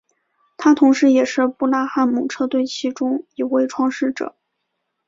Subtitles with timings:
[0.57, 4.35] 他同时也是布拉汉姆车队其中一位创始者。